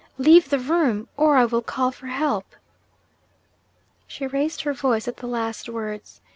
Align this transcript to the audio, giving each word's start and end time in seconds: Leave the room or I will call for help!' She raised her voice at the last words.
Leave 0.17 0.49
the 0.49 0.57
room 0.57 1.07
or 1.15 1.35
I 1.37 1.45
will 1.45 1.61
call 1.61 1.91
for 1.91 2.07
help!' 2.07 2.55
She 4.07 4.25
raised 4.25 4.61
her 4.61 4.73
voice 4.73 5.07
at 5.07 5.17
the 5.17 5.27
last 5.27 5.69
words. 5.69 6.21